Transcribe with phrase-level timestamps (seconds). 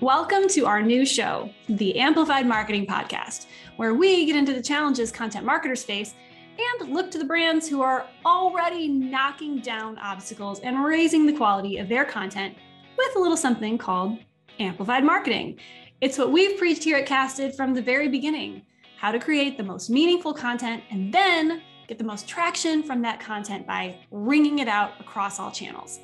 [0.00, 3.44] Welcome to our new show, the Amplified Marketing Podcast,
[3.76, 6.14] where we get into the challenges content marketers face
[6.58, 11.76] and look to the brands who are already knocking down obstacles and raising the quality
[11.76, 12.56] of their content
[12.96, 14.16] with a little something called
[14.58, 15.58] amplified marketing.
[16.00, 18.62] It's what we've preached here at Casted from the very beginning
[18.96, 23.20] how to create the most meaningful content and then get the most traction from that
[23.20, 26.00] content by wringing it out across all channels.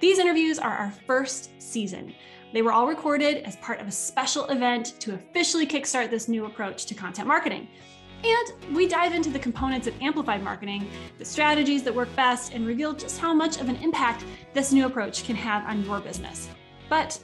[0.00, 2.14] These interviews are our first season.
[2.52, 6.44] They were all recorded as part of a special event to officially kickstart this new
[6.44, 7.68] approach to content marketing.
[8.24, 10.88] And we dive into the components of amplified marketing,
[11.18, 14.86] the strategies that work best, and reveal just how much of an impact this new
[14.86, 16.48] approach can have on your business.
[16.88, 17.18] But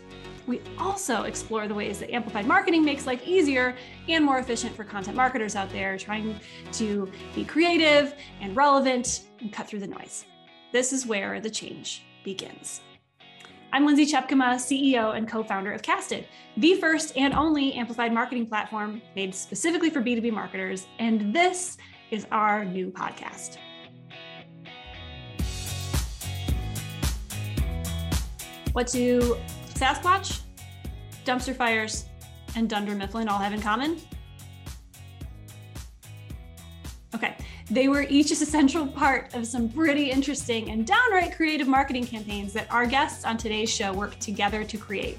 [0.46, 3.77] we also explore the ways that amplified marketing makes life easier
[4.08, 6.41] and more efficient for content marketers out there trying
[6.72, 10.24] to be creative and relevant and cut through the noise.
[10.72, 12.80] This is where the change begins.
[13.70, 18.47] I'm Lindsay Tjepkema, CEO and co founder of Casted, the first and only amplified marketing
[18.47, 20.86] platform made specifically for B2B marketers.
[20.98, 21.77] And this
[22.11, 23.58] is our new podcast.
[28.72, 29.36] What do
[29.74, 30.41] Saxsquatch,
[31.27, 32.06] dumpster fires,
[32.56, 34.00] and Dunder Mifflin all have in common?
[37.70, 42.55] They were each a central part of some pretty interesting and downright creative marketing campaigns
[42.55, 45.19] that our guests on today's show worked together to create.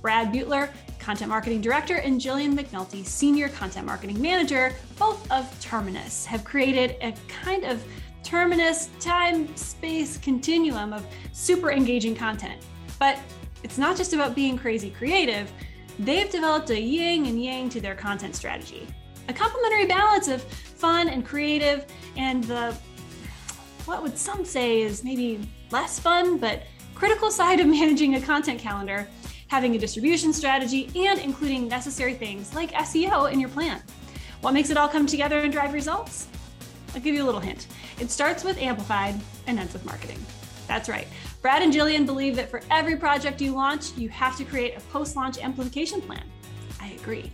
[0.00, 6.24] Brad Beutler, Content Marketing Director, and Jillian MacNulty, Senior Content Marketing Manager, both of Terminus,
[6.26, 7.82] have created a kind of
[8.22, 12.62] Terminus time space continuum of super engaging content.
[13.00, 13.18] But
[13.64, 15.50] it's not just about being crazy creative,
[15.98, 18.86] they've developed a yin and yang to their content strategy.
[19.28, 20.44] A complementary balance of
[20.80, 21.86] fun and creative,
[22.16, 22.74] and the
[23.84, 26.62] what would some say is maybe less fun, but
[26.94, 29.08] critical side of managing a content calendar,
[29.48, 33.82] having a distribution strategy, and including necessary things like SEO in your plan.
[34.40, 36.28] What makes it all come together and drive results?
[36.94, 37.66] I'll give you a little hint.
[38.00, 40.18] It starts with amplified and ends with marketing.
[40.66, 41.06] That's right.
[41.42, 44.80] Brad and Jillian believe that for every project you launch, you have to create a
[44.92, 46.24] post launch amplification plan.
[46.80, 47.32] I agree.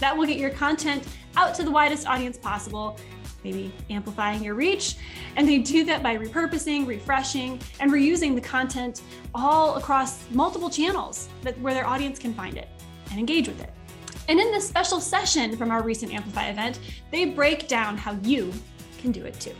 [0.00, 1.04] That will get your content
[1.36, 2.98] out to the widest audience possible,
[3.44, 4.96] maybe amplifying your reach.
[5.36, 9.02] And they do that by repurposing, refreshing, and reusing the content
[9.34, 12.68] all across multiple channels that, where their audience can find it
[13.10, 13.72] and engage with it.
[14.28, 18.52] And in this special session from our recent Amplify event, they break down how you
[18.98, 19.54] can do it too.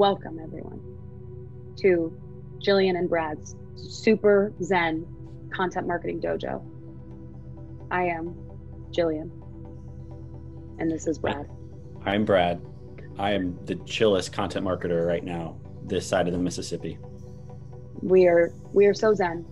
[0.00, 0.80] Welcome, everyone,
[1.80, 2.18] to
[2.58, 5.06] Jillian and Brad's Super Zen
[5.52, 6.64] Content Marketing Dojo.
[7.90, 8.34] I am
[8.92, 9.30] Jillian,
[10.78, 11.46] and this is Brad.
[12.06, 12.62] I'm Brad.
[13.18, 16.96] I am the chillest content marketer right now, this side of the Mississippi.
[18.00, 19.44] We are we are so zen,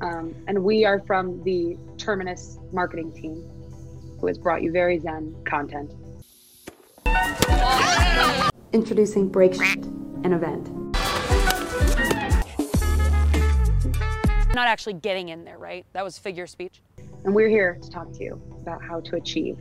[0.00, 3.46] um, and we are from the Terminus marketing team,
[4.18, 5.92] who has brought you very zen content.
[8.72, 9.84] Introducing Break Shit,
[10.22, 10.70] an event.
[14.54, 15.84] Not actually getting in there, right?
[15.92, 16.80] That was figure speech.
[17.24, 19.58] And we're here to talk to you about how to achieve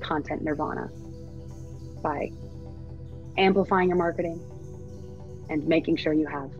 [0.00, 0.88] content nirvana
[2.02, 2.30] by
[3.36, 4.42] amplifying your marketing
[5.50, 6.50] and making sure you have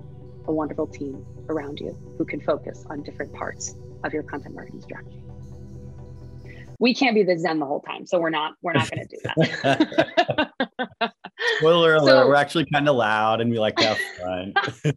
[0.47, 4.83] a wonderful team around you who can focus on different parts of your content marketing
[4.83, 5.22] strategy.
[6.78, 9.17] We can't be the Zen the whole time, so we're not we're not going to
[9.17, 10.51] do that.
[11.60, 14.54] Spoiler alert, so, we're actually kind of loud and we like to have fun.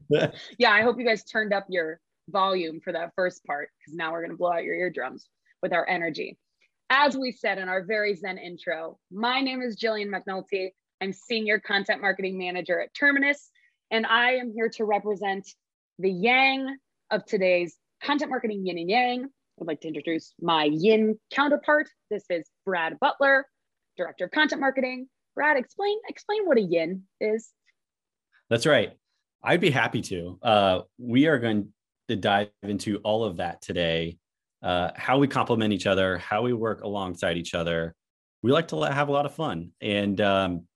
[0.58, 4.14] yeah, I hope you guys turned up your volume for that first part because now
[4.14, 5.28] we're going to blow out your eardrums
[5.62, 6.38] with our energy.
[6.90, 10.70] As we said in our very Zen intro, my name is Jillian MacNulty.
[11.02, 13.50] I'm Senior Content Marketing Manager at Terminus,
[13.92, 15.46] and I am here to represent
[16.00, 16.78] the yang
[17.12, 19.28] of today's content marketing yin and yang.
[19.60, 21.90] I'd like to introduce my yin counterpart.
[22.10, 23.44] This is Brad Beutler,
[23.98, 27.50] Director of Content Marketing Brad, explain explain what a yin is.
[28.50, 28.94] That's right.
[29.44, 30.40] I'd be happy to.
[30.42, 31.74] Uh, we are going
[32.08, 34.18] to dive into all of that today.
[34.62, 37.94] Uh, how we complement each other, how we work alongside each other.
[38.42, 40.68] We like to have a lot of fun, and um,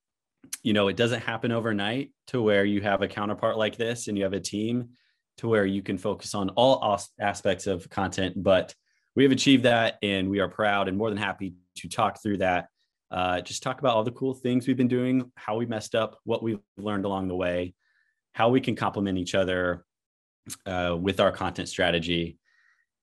[0.64, 4.18] you know, it doesn't happen overnight to where you have a counterpart like this and
[4.18, 4.90] you have a team
[5.38, 8.42] to where you can focus on all aspects of content.
[8.42, 8.74] But
[9.16, 12.38] we have achieved that, and we are proud and more than happy to talk through
[12.38, 12.68] that
[13.12, 16.20] uh, just talk about all the cool things we've been doing, how we messed up,
[16.24, 17.74] what we've learned along the way,
[18.34, 19.86] how we can complement each other,
[20.66, 22.38] uh, with our content strategy.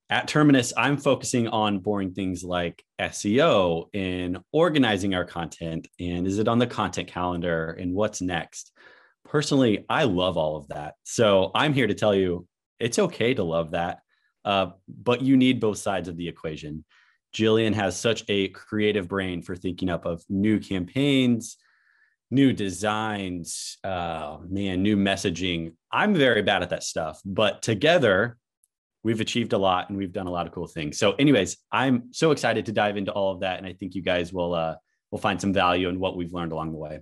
[0.09, 6.37] At Terminus, I'm focusing on boring things like SEO and organizing our content and is
[6.37, 8.71] it on the content calendar and what's next.
[9.23, 10.93] Personally, I love all of that.
[11.03, 12.47] So I'm here to tell you
[12.79, 13.99] it's okay to love that,
[14.43, 16.85] uh, but you need both sides of the equation.
[17.35, 21.57] Jillian has such a creative brain for thinking up of new campaigns,
[22.31, 25.73] new designs, uh, man, new messaging.
[25.91, 28.37] I'm very bad at that stuff, but together
[29.03, 30.97] we've achieved a lot and we've done a lot of cool things.
[30.97, 34.01] So, anyways, I'm so excited to dive into all of that, and I think you
[34.01, 34.75] guys will uh,
[35.11, 36.99] will find some value in what we've learned along the way.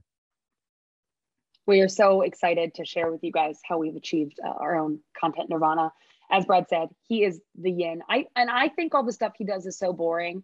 [1.68, 5.00] We are so excited to share with you guys how we've achieved uh, our own
[5.18, 5.94] content nirvana.
[6.34, 8.02] As Brad said, he is the yin.
[8.10, 10.44] I and I think all the stuff he does is so boring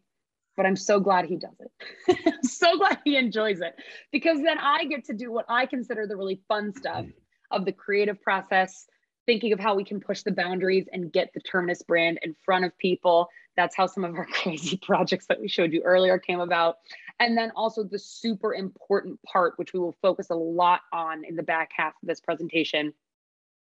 [0.59, 2.17] but I'm so glad he does it.
[2.43, 3.75] So glad he enjoys it
[4.11, 7.05] because then I get to do what I consider the really fun stuff
[7.49, 8.85] of the creative process,
[9.25, 12.65] thinking of how we can push the boundaries and get the Terminus brand in front
[12.65, 13.29] of people.
[13.55, 16.75] That's how some of our crazy projects that we showed you earlier came about.
[17.21, 21.37] And then also the super important part, which we will focus a lot on in
[21.37, 22.93] the back half of this presentation,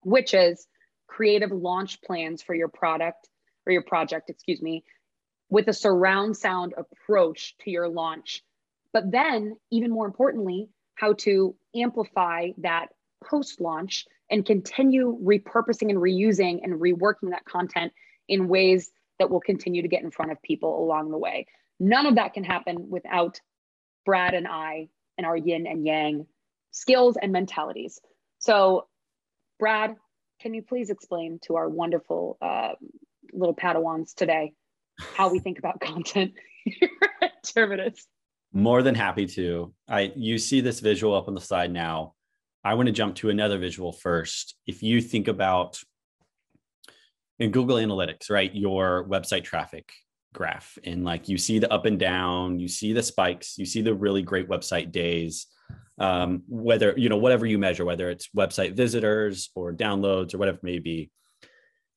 [0.01, 0.67] which is
[1.15, 3.29] creative launch plans for your product
[3.67, 4.83] or your project, excuse me,
[5.49, 8.43] with a surround sound approach to your launch.
[8.93, 12.87] But then, even more importantly, how to amplify that
[13.23, 17.93] post launch and continue repurposing and reusing and reworking that content
[18.27, 21.45] in ways that will continue to get in front of people along the way.
[21.79, 23.39] None of that can happen without
[24.05, 26.25] Brad and I and our yin and yang
[26.71, 28.01] skills and mentalities.
[28.39, 28.87] So,
[29.59, 29.95] Brad,
[30.43, 32.73] can you please explain to our wonderful uh,
[33.31, 34.53] little Padawans today
[35.15, 36.33] how we think about content
[36.65, 36.89] here
[37.21, 38.05] at Terminus.
[38.51, 39.73] More than happy to.
[39.87, 42.13] I you see this visual up on the side now.
[42.63, 44.55] I want to jump to another visual first.
[44.67, 45.79] If you think about
[47.39, 49.91] in Google Analytics, right, your website traffic
[50.33, 53.81] graph, and like you see the up and down, you see the spikes, you see
[53.81, 55.47] the really great website days,
[55.99, 60.57] um, whether you know whatever you measure, whether it's website visitors or downloads or whatever
[60.57, 61.11] it may be,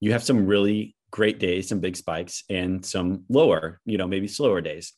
[0.00, 4.28] you have some really great days, some big spikes, and some lower, you know, maybe
[4.28, 4.92] slower days.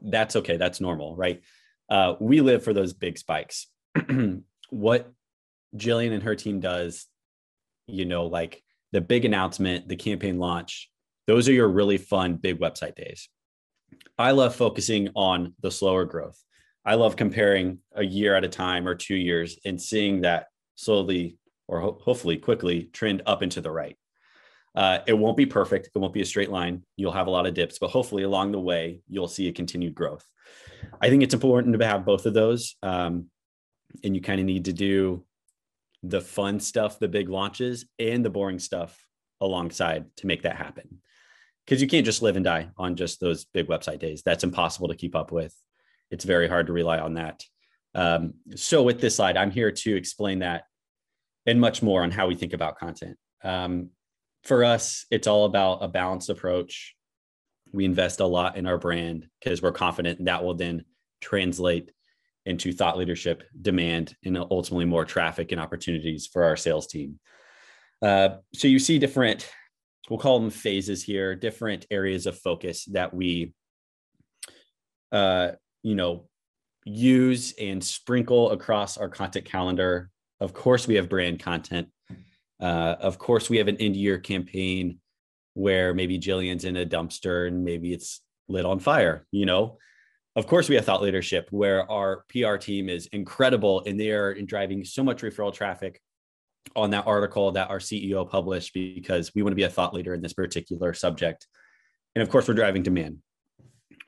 [0.00, 0.56] That's okay.
[0.56, 1.42] That's normal, right?
[1.90, 3.66] Uh, we live for those big spikes.
[4.70, 5.12] what
[5.76, 7.06] Jillian and her team does,
[7.86, 8.62] you know, like
[8.92, 10.90] the big announcement, the campaign launch,
[11.26, 13.28] those are your really fun big website days.
[14.18, 16.38] I love focusing on the slower growth.
[16.84, 21.38] I love comparing a year at a time or two years and seeing that slowly
[21.66, 23.96] or ho- hopefully quickly trend up into the right.
[24.74, 25.88] Uh, it won't be perfect.
[25.94, 26.82] It won't be a straight line.
[26.96, 29.94] You'll have a lot of dips, but hopefully along the way, you'll see a continued
[29.94, 30.26] growth.
[31.00, 32.76] I think it's important to have both of those.
[32.82, 33.30] Um,
[34.02, 35.24] and you kind of need to do
[36.02, 38.98] the fun stuff, the big launches, and the boring stuff
[39.40, 41.00] alongside to make that happen.
[41.64, 44.22] Because you can't just live and die on just those big website days.
[44.22, 45.54] That's impossible to keep up with.
[46.14, 47.42] It's very hard to rely on that.
[47.92, 50.62] Um, so, with this slide, I'm here to explain that
[51.44, 53.16] and much more on how we think about content.
[53.42, 53.90] Um,
[54.44, 56.94] for us, it's all about a balanced approach.
[57.72, 60.84] We invest a lot in our brand because we're confident that will then
[61.20, 61.90] translate
[62.46, 67.18] into thought leadership, demand, and ultimately more traffic and opportunities for our sales team.
[68.00, 69.50] Uh, so you see different,
[70.08, 73.52] we'll call them phases here, different areas of focus that we,
[75.10, 75.52] uh,
[75.84, 76.24] you know,
[76.84, 80.10] use and sprinkle across our content calendar.
[80.40, 81.88] Of course, we have brand content.
[82.60, 84.98] Uh, of course, we have an end year campaign
[85.52, 89.78] where maybe Jillian's in a dumpster and maybe it's lit on fire, you know?
[90.36, 94.34] Of course, we have thought leadership where our PR team is incredible and they are
[94.42, 96.00] driving so much referral traffic
[96.74, 100.12] on that article that our CEO published because we want to be a thought leader
[100.12, 101.46] in this particular subject.
[102.16, 103.18] And of course, we're driving demand.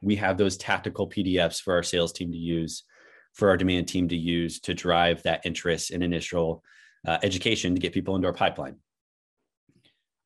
[0.02, 2.84] We have those tactical PDFs for our sales team to use,
[3.32, 6.62] for our demand team to use to drive that interest and initial
[7.06, 8.76] uh, education to get people into our pipeline.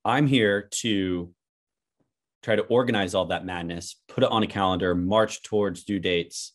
[0.04, 1.34] I'm here to
[2.42, 6.54] try to organize all that madness, put it on a calendar, march towards due dates.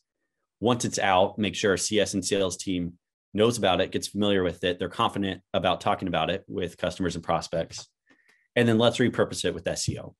[0.60, 2.94] Once it's out, make sure our CS and sales team
[3.34, 7.16] knows about it, gets familiar with it, they're confident about talking about it with customers
[7.16, 7.88] and prospects.
[8.56, 10.14] And then let's repurpose it with SEO.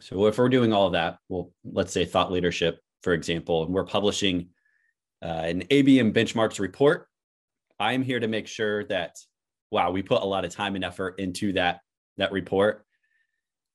[0.00, 3.72] So if we're doing all of that, well, let's say thought leadership, for example, and
[3.72, 4.48] we're publishing
[5.22, 7.06] uh, an ABM benchmarks report
[7.80, 9.16] I'm here to make sure that
[9.70, 11.80] wow, we put a lot of time and effort into that
[12.18, 12.84] that report.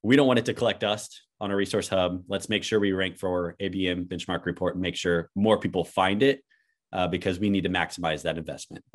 [0.03, 2.23] We don't want it to collect dust on a resource hub.
[2.27, 6.21] Let's make sure we rank for ABM benchmark report and make sure more people find
[6.21, 6.41] it
[6.93, 8.85] uh, because we need to maximize that investment.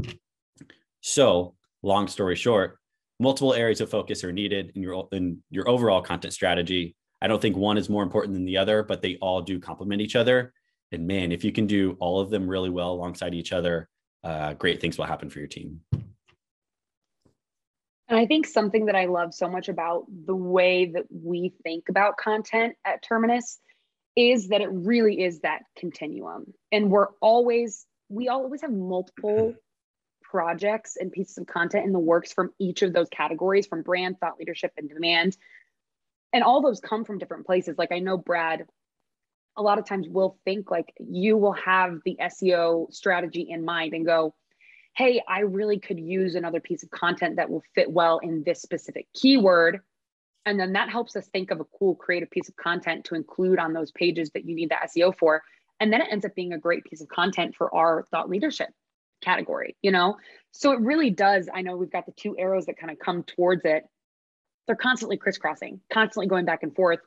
[1.01, 2.79] So, long story short,
[3.19, 6.95] multiple areas of focus are needed in your in your overall content strategy.
[7.23, 10.00] I don't think one is more important than the other, but they all do complement
[10.00, 10.53] each other.
[10.93, 13.89] And man, if you can do all of them really well alongside each other,
[14.25, 15.81] uh, great things will happen for your team.
[18.09, 21.89] And I think something that I love so much about the way that we think
[21.89, 23.61] about content at Terminus
[24.17, 26.53] is that it really is that continuum.
[26.73, 29.55] And we're always, we always have multiple
[30.25, 34.17] projects and pieces of content in the works from each of those categories from brand,
[34.19, 35.37] thought leadership, and demand.
[36.33, 37.77] And all those come from different places.
[37.79, 38.67] Like I know Brad,
[39.57, 43.95] a lot of times will think like you will have the SEO strategy in mind
[43.95, 44.35] and go,
[44.97, 48.63] hey, I really could use another piece of content that will fit well in this
[48.63, 49.81] specific keyword.
[50.47, 53.59] And then that helps us think of a cool creative piece of content to include
[53.59, 55.43] on those pages that you need the SEO for.
[55.79, 58.69] And then it ends up being a great piece of content for our thought leadership
[59.21, 60.17] category, you know?
[60.53, 61.49] So it really does.
[61.53, 63.85] I know we've got the two arrows that kind of come towards it.
[64.71, 67.00] They're constantly crisscrossing, constantly going back and forth.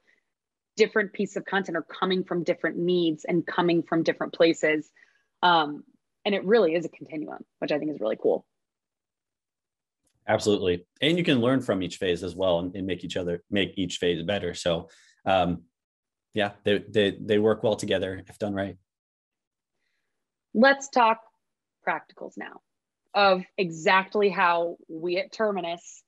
[0.76, 4.92] Different pieces of content are coming from different needs and coming from different places.
[5.42, 5.86] Um,
[6.26, 8.46] and it really is a continuum which i think is really cool
[10.28, 13.44] absolutely and you can learn from each phase as well and, and make each other
[13.50, 14.90] make each phase better so
[15.26, 15.64] um,
[16.34, 18.78] yeah they, they they work well together if done right
[20.54, 21.20] let's talk
[21.88, 22.62] practicals now
[23.14, 26.04] of exactly how we at terminus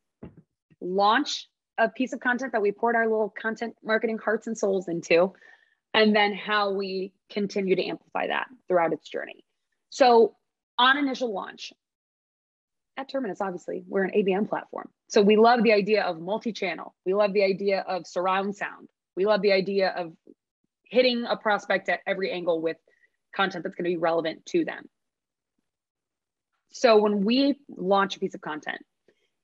[0.85, 4.87] launch a piece of content that we poured our little content marketing hearts and souls
[4.87, 5.33] into
[5.93, 9.43] and then how we continue to amplify that throughout its journey
[9.89, 10.35] so
[10.77, 11.73] on initial launch,
[12.97, 14.89] at Terminus, obviously, we're an ABM platform.
[15.07, 16.95] So we love the idea of multi-channel.
[17.05, 18.89] We love the idea of surround sound.
[19.15, 20.13] We love the idea of
[20.83, 22.77] hitting a prospect at every angle with
[23.35, 24.87] content that's going to be relevant to them.
[26.71, 28.81] So when we launch a piece of content,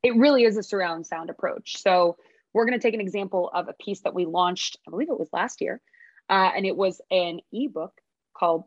[0.04, 1.78] it really is a surround sound approach.
[1.82, 2.18] So
[2.54, 5.20] we're going to take an example of a piece that we launched, I believe it
[5.20, 5.82] was last year,
[6.30, 7.94] uh, and it was an ebook
[8.36, 8.66] called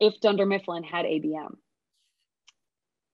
[0.00, 1.56] if Dunder Mifflin had ABM.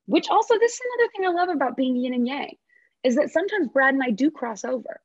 [0.05, 2.55] Which also, this is another thing I love about being yin and yang,
[3.03, 5.01] is that sometimes Brad and I do cross over.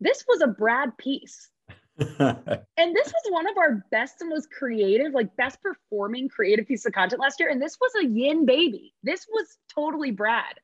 [0.00, 1.50] This was a Brad piece.
[1.98, 6.86] and this was one of our best and most creative, like best performing creative piece
[6.86, 7.50] of content last year.
[7.50, 8.94] And this was a yin baby.
[9.02, 10.54] This was totally Brad.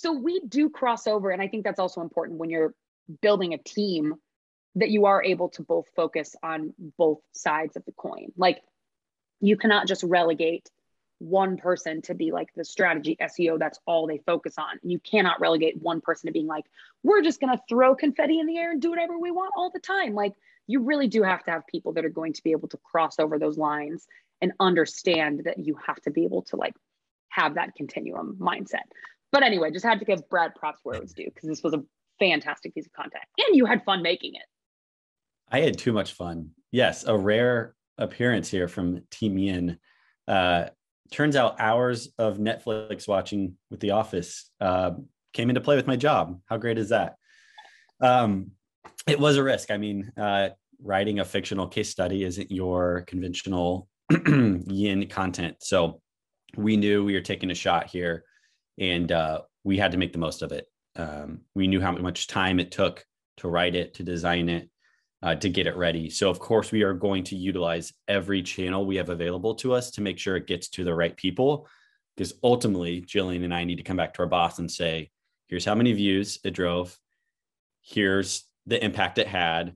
[0.00, 1.30] So we do cross over.
[1.30, 2.72] And I think that's also important when you're
[3.20, 4.14] building a team
[4.76, 8.28] that you are able to both focus on both sides of the coin.
[8.36, 8.62] Like
[9.40, 10.70] you cannot just relegate
[11.18, 14.78] one person to be like the strategy SEO, that's all they focus on.
[14.84, 16.66] You cannot relegate one person to being like,
[17.02, 19.70] we're just going to throw confetti in the air and do whatever we want all
[19.70, 20.14] the time.
[20.14, 20.34] Like,
[20.68, 23.18] you really do have to have people that are going to be able to cross
[23.18, 24.06] over those lines
[24.40, 26.74] and understand that you have to be able to like
[27.30, 28.86] have that continuum mindset.
[29.32, 31.74] But anyway, just had to give Brad props where it was due because this was
[31.74, 31.82] a
[32.18, 34.42] fantastic piece of content and you had fun making it.
[35.50, 36.50] I had too much fun.
[36.70, 39.78] Yes, a rare appearance here from Team Yin.
[40.26, 40.66] Uh,
[41.10, 44.92] turns out hours of Netflix watching with The Office uh,
[45.32, 46.40] came into play with my job.
[46.46, 47.16] How great is that?
[48.00, 48.52] Um,
[49.06, 49.70] it was a risk.
[49.70, 50.50] I mean, uh,
[50.82, 53.88] writing a fictional case study isn't your conventional
[54.26, 55.56] yin content.
[55.60, 56.00] So
[56.56, 58.24] we knew we were taking a shot here
[58.78, 60.66] and uh, we had to make the most of it.
[60.96, 63.04] Um, we knew how much time it took
[63.38, 64.68] to write it, to design it,
[65.22, 66.10] uh, to get it ready.
[66.10, 69.90] So, of course, we are going to utilize every channel we have available to us
[69.92, 71.68] to make sure it gets to the right people.
[72.16, 75.10] Because ultimately, Jillian and I need to come back to our boss and say,
[75.46, 76.96] here's how many views it drove.
[77.80, 79.74] Here's the impact it had.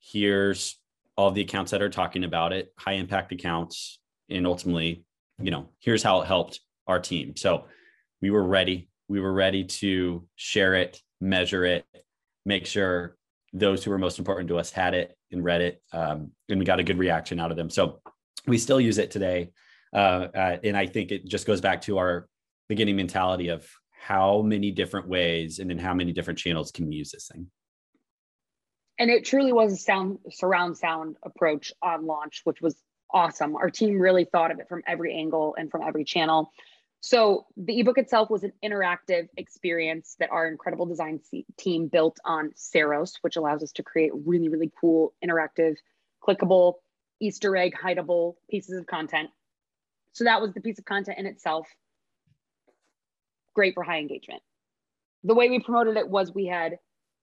[0.00, 0.78] Here's
[1.16, 4.00] all the accounts that are talking about it, high impact accounts.
[4.28, 5.04] And ultimately,
[5.40, 7.36] you know, here's how it helped our team.
[7.36, 7.66] So
[8.22, 8.88] we were ready.
[9.08, 11.84] We were ready to share it, measure it,
[12.44, 13.16] make sure
[13.52, 16.64] those who were most important to us had it and read it, um, and we
[16.64, 17.70] got a good reaction out of them.
[17.70, 18.00] So
[18.46, 19.50] we still use it today,
[19.92, 22.28] uh, uh, and I think it just goes back to our
[22.68, 26.96] beginning mentality of how many different ways and in how many different channels can we
[26.96, 27.46] use this thing.
[28.98, 32.76] And it truly was a sound surround sound approach on launch, which was
[33.12, 33.56] awesome.
[33.56, 36.50] Our team really thought of it from every angle and from every channel.
[37.00, 41.20] So the ebook itself was an interactive experience that our incredible design
[41.56, 45.76] team built on Ceros, which allows us to create really, really cool, interactive,
[46.26, 46.74] clickable,
[47.20, 49.30] Easter egg hideable pieces of content.
[50.12, 51.68] So that was the piece of content in itself.
[53.54, 54.42] Great for high engagement.
[55.24, 56.78] The way we promoted it was we had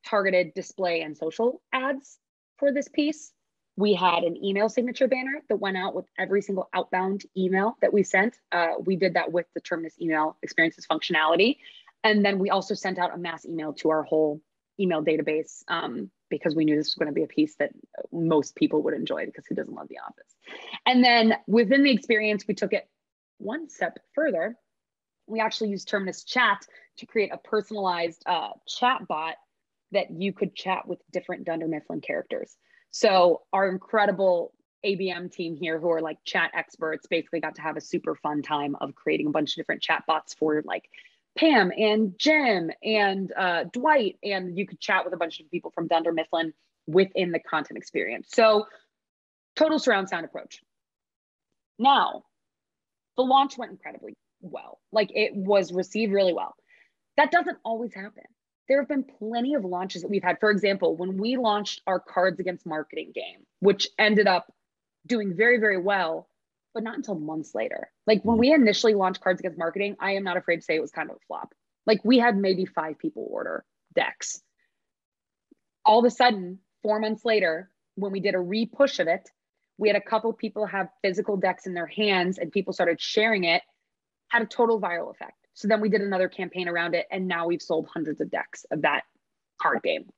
[0.06, 2.18] targeted display and social ads
[2.58, 3.32] for this piece
[3.76, 7.92] we had an email signature banner that went out with every single outbound email that
[7.92, 8.38] we sent.
[8.52, 11.58] Uh, we did that with the Terminus email experiences functionality.
[12.04, 14.42] And then we also sent out a mass email to our whole
[14.80, 17.72] email database um, because we knew this was going to be a piece that
[18.12, 20.36] most people would enjoy because who doesn't love The Office?
[20.86, 22.88] And then within the experience, we took it
[23.38, 24.56] one step further.
[25.26, 29.36] We actually used Terminus Chat to create a personalized uh, chat bot
[29.92, 32.56] that you could chat with different Dunder Mifflin characters.
[32.94, 34.54] So our incredible
[34.86, 38.44] ABM team here who are like chat experts basically got to have a super fun
[38.44, 40.88] time of creating a bunch of different chat bots for like
[41.36, 45.72] Pam and Jim and uh, Dwight, and you could chat with a bunch of people
[45.72, 46.54] from Dunder Mifflin
[46.86, 48.30] within the content experience.
[48.32, 48.68] So,
[49.56, 50.62] total surround sound approach.
[51.80, 52.26] Now,
[53.18, 54.80] the launch went incredibly well.
[54.92, 56.54] Like it was received really well.
[57.18, 58.26] That doesn't always happen.
[58.68, 60.40] There have been plenty of launches that we've had.
[60.40, 64.52] For example, when we launched our Cards Against Marketing game, which ended up
[65.06, 66.30] doing very, very well,
[66.74, 67.90] but not until months later.
[68.08, 68.42] Like when hmm.
[68.42, 71.10] we initially launched Cards Against Marketing, I am not afraid to say it was kind
[71.10, 71.54] of a flop.
[71.86, 74.42] Like we had maybe five people order decks.
[75.86, 79.30] All of a sudden, four months later, when we did a repush of it,
[79.78, 83.44] we had a couple people have physical decks in their hands and people started sharing
[83.44, 83.62] it,
[84.30, 85.43] had a total viral effect.
[85.54, 88.66] So then we did another campaign around it, and now we've sold hundreds of decks
[88.72, 89.04] of that
[89.62, 90.10] card game.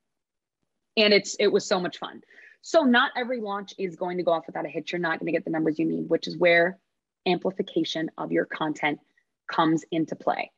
[0.98, 2.22] And it's it was so much fun.
[2.62, 4.92] So not every launch is going to go off without a hitch.
[4.92, 6.80] You're not going to get the numbers you need, which is where
[7.28, 9.00] amplification of your content
[9.48, 10.52] comes into play.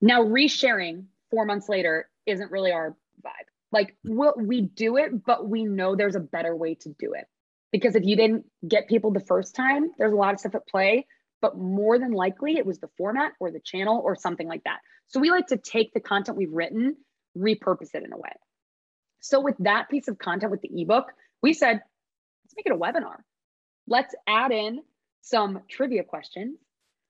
[0.00, 3.30] Now, resharing four months later isn't really our vibe.
[3.70, 7.26] Like we'll, we do it, but we know there's a better way to do it.
[7.72, 10.68] Because if you didn't get people the first time, there's a lot of stuff at
[10.68, 11.06] play,
[11.42, 14.78] but more than likely it was the format or the channel or something like that.
[15.08, 16.96] So we like to take the content we've written,
[17.36, 18.32] repurpose it in a way.
[19.20, 21.82] So with that piece of content with the ebook, we said,
[22.44, 23.16] let's make it a webinar.
[23.86, 24.80] Let's add in
[25.20, 26.58] some trivia questions.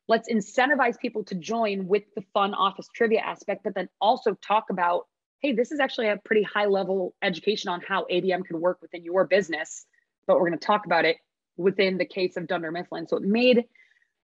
[0.08, 4.70] Let's incentivize people to join with the fun office trivia aspect, but then also talk
[4.70, 5.06] about,
[5.40, 9.04] hey, this is actually a pretty high level education on how ABM can work within
[9.04, 9.86] your business,
[10.26, 11.18] but we're going to talk about it
[11.56, 13.06] within the case of Dunder Mifflin.
[13.06, 13.64] So it made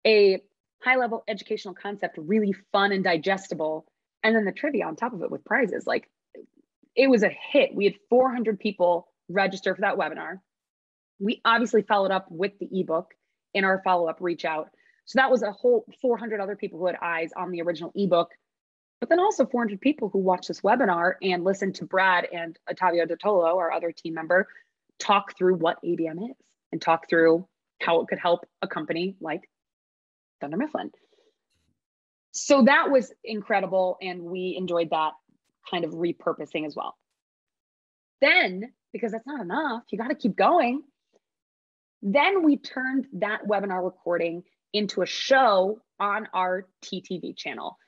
[0.06, 0.40] a
[0.82, 3.86] high level educational concept really fun and digestible.
[4.22, 5.86] And then the trivia on top of it with prizes.
[5.86, 6.08] Like
[6.94, 7.74] it was a hit.
[7.74, 10.40] We had 400 people register for that webinar.
[11.18, 13.14] We obviously followed up with the ebook
[13.54, 14.68] in our follow up reach out.
[15.04, 18.30] So that was a whole 400 other people who had eyes on the original ebook,
[19.00, 23.06] but then also 400 people who watched this webinar and listened to Brad and Ottavio
[23.06, 24.46] Dottolo, our other team member,
[24.98, 26.36] talk through what ABM is
[26.70, 27.46] and talk through
[27.80, 29.48] how it could help a company like
[30.42, 30.90] Dunder Mifflin.
[32.32, 35.12] So that was incredible, and we enjoyed that
[35.70, 36.96] kind of repurposing as well.
[38.20, 40.82] Then, because that's not enough, you got to keep going.
[42.02, 47.78] Then we turned that webinar recording into a show on our TTV channel.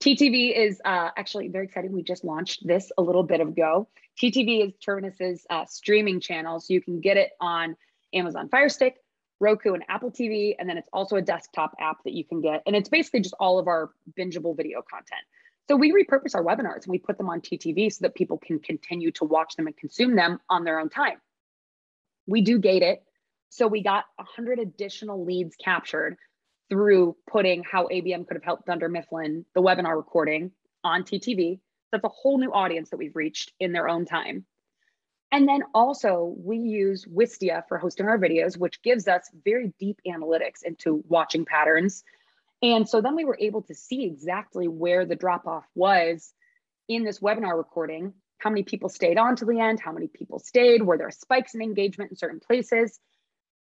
[0.00, 1.92] TTV is uh, actually very exciting.
[1.92, 3.88] We just launched this a little bit ago.
[4.20, 7.76] TTV is Terminus's uh, streaming channel, so you can get it on
[8.12, 8.96] Amazon Fire Stick,
[9.40, 12.62] Roku, and Apple TV, and then it's also a desktop app that you can get.
[12.66, 15.22] And it's basically just all of our bingeable video content.
[15.68, 18.60] So we repurpose our webinars and we put them on TTV so that people can
[18.60, 21.20] continue to watch them and consume them on their own time.
[22.26, 23.02] We do gate it.
[23.50, 26.16] So we got 100 additional leads captured
[26.68, 31.60] through putting how ABM could have helped Dunder Mifflin, the webinar recording on TTV.
[31.92, 34.44] That's a whole new audience that we've reached in their own time.
[35.32, 40.00] And then also we use Wistia for hosting our videos, which gives us very deep
[40.06, 42.04] analytics into watching patterns
[42.62, 46.32] and so then we were able to see exactly where the drop off was
[46.88, 48.14] in this webinar recording.
[48.38, 49.80] How many people stayed on to the end?
[49.80, 50.82] How many people stayed?
[50.82, 52.98] Were there spikes in engagement in certain places?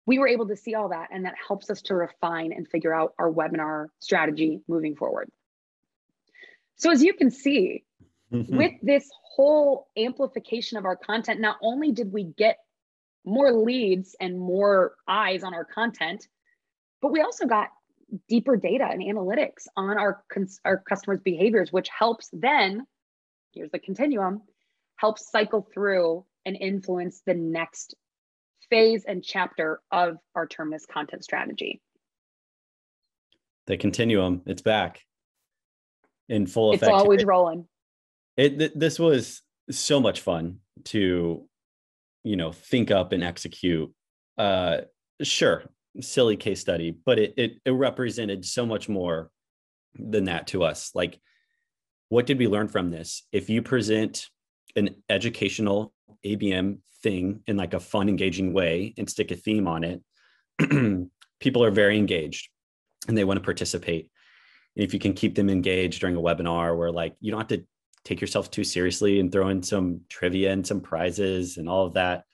[0.07, 2.95] We were able to see all that, and that helps us to refine and figure
[2.95, 5.31] out our webinar strategy moving forward.
[6.77, 7.85] So, as you can see,
[8.35, 8.57] Mm-hmm.
[8.57, 12.59] with this whole amplification of our content, not only did we get
[13.25, 16.27] more leads and more eyes on our content,
[17.01, 17.69] but we also got
[18.29, 20.25] deeper data and analytics on our,
[20.65, 22.85] our customers' behaviors, which helps then,
[23.53, 24.43] here's the continuum,
[24.97, 27.95] helps cycle through and influence the next
[28.69, 31.81] phase and chapter of our Terminus content strategy.
[33.69, 35.03] The continuum, it's back
[36.29, 36.83] in full effect.
[36.83, 37.69] It's always rolling.
[38.37, 41.47] It, th- this was so much fun to,
[42.25, 43.93] you know, think up and execute.
[44.37, 44.79] Uh,
[45.23, 45.65] sure,
[46.01, 49.31] silly case study, but it, it, it represented so much more
[49.95, 50.91] than that to us.
[50.95, 51.21] Like,
[52.09, 53.23] what did we learn from this?
[53.33, 54.29] If you present
[54.77, 55.93] an educational
[56.25, 60.03] ABM thing in like a fun, engaging way and stick a theme on it,
[61.41, 62.49] people are very engaged
[63.09, 64.11] and they want to participate.
[64.77, 67.49] And if you can keep them engaged during a webinar where like you don't have
[67.49, 67.65] to
[68.05, 71.95] take yourself too seriously and throw in some trivia and some prizes and all of
[71.95, 72.25] that,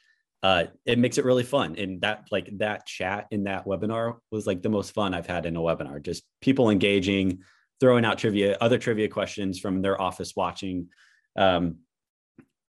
[0.43, 1.77] uh, it makes it really fun.
[1.77, 5.47] And that like that chat in that webinar was like the most fun I've had
[5.47, 6.03] in a webinar.
[6.03, 7.41] Just people engaging,
[7.79, 10.89] throwing out trivia, other trivia questions from their office watching.
[11.37, 11.79] Um,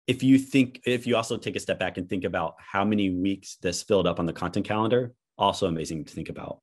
[0.07, 3.11] if you think, if you also take a step back and think about how many
[3.11, 6.61] weeks this filled up on the content calendar, also amazing to think about.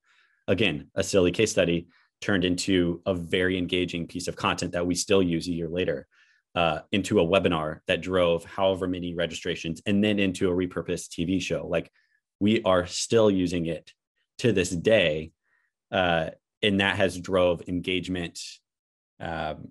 [0.47, 1.87] Again, a silly case study
[2.21, 6.07] turned into a very engaging piece of content that we still use a year later
[6.55, 11.41] uh, into a webinar that drove however many registrations and then into a repurposed TV
[11.41, 11.67] show.
[11.67, 11.91] Like
[12.39, 13.91] we are still using it
[14.39, 15.31] to this day.
[15.91, 16.29] Uh,
[16.61, 18.39] and that has drove engagement,
[19.19, 19.69] um,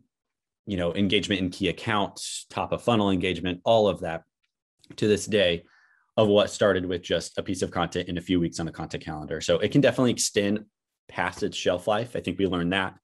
[0.66, 4.23] you know, engagement in key accounts, top of funnel engagement, all of that
[4.97, 5.64] to this day
[6.16, 8.73] of what started with just a piece of content in a few weeks on the
[8.73, 9.40] content calendar.
[9.40, 10.64] So it can definitely extend
[11.09, 12.14] past its shelf life.
[12.14, 12.95] I think we learned that.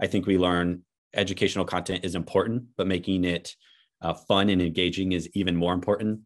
[0.00, 0.82] I think we learn
[1.14, 3.54] educational content is important, but making it
[4.02, 6.20] uh, fun and engaging is even more important.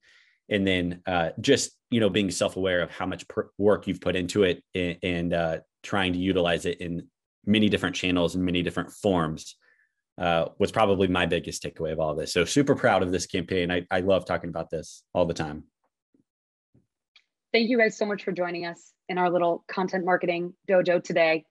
[0.49, 4.17] And then uh, just you know being self-aware of how much per- work you've put
[4.17, 7.07] into it and, and uh, trying to utilize it in
[7.47, 9.57] many different channels and many different forms
[10.19, 12.33] uh, was probably my biggest takeaway of all this.
[12.33, 13.71] So super proud of this campaign.
[13.71, 15.65] I, I love talking about this all the time.
[17.53, 21.45] Thank you guys so much for joining us in our little content marketing dojo today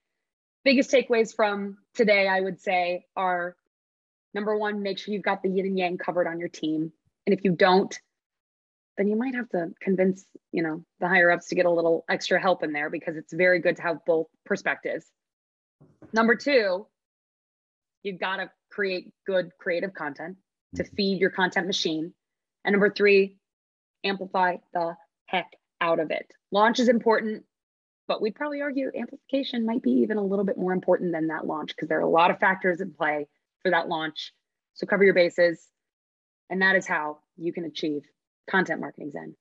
[0.67, 3.55] biggest takeaways from today, I would say, are
[4.33, 6.91] number one, make sure you've got the yin and yang covered on your team.
[7.25, 7.97] And if you don't,
[8.97, 12.03] then you might have to convince, you know, the higher ups to get a little
[12.09, 15.05] extra help in there because it's very good to have both perspectives.
[16.11, 16.85] Number two,
[18.03, 20.35] you've got to create good creative content
[20.75, 20.95] to mm-hmm.
[20.97, 22.13] feed your content machine.
[22.65, 23.37] And number three,
[24.03, 25.49] amplify the heck
[25.79, 26.29] out of it.
[26.51, 27.45] Launch is important
[28.07, 31.45] but we'd probably argue amplification might be even a little bit more important than that
[31.45, 33.27] launch because there are a lot of factors in play
[33.61, 34.33] for that launch.
[34.73, 35.67] So cover your bases.
[36.49, 38.03] And that is how you can achieve
[38.49, 39.35] content marketing Zen.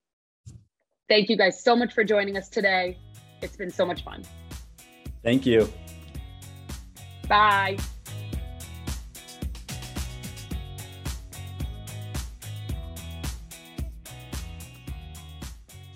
[1.07, 2.97] Thank you guys so much for joining us today.
[3.41, 4.23] It's been so much fun.
[5.23, 5.71] Thank you.
[7.29, 7.77] Bye.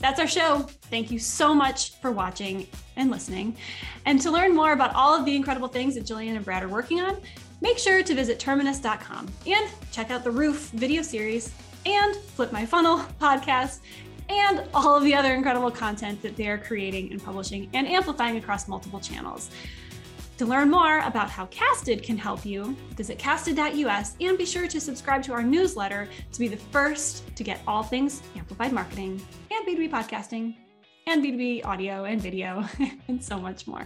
[0.01, 0.67] That's our show.
[0.89, 3.55] Thank you so much for watching and listening.
[4.05, 6.67] And to learn more about all of the incredible things that Jillian and Brad are
[6.67, 7.21] working on,
[7.61, 11.53] make sure to visit terminus.com and check out the Roof video series
[11.85, 13.79] and Flip My Funnel podcast
[14.27, 18.37] and all of the other incredible content that they are creating and publishing and amplifying
[18.37, 19.51] across multiple channels.
[20.41, 24.81] To learn more about how Casted can help you, visit casted.us and be sure to
[24.81, 29.67] subscribe to our newsletter to be the first to get all things amplified marketing and
[29.67, 30.55] B2B podcasting
[31.05, 32.65] and B2B audio and video
[33.07, 33.85] and so much more.